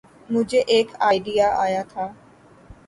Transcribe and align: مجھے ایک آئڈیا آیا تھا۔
مجھے 0.29 0.59
ایک 0.67 0.87
آئڈیا 0.99 1.47
آیا 1.63 1.81
تھا۔ 1.91 2.05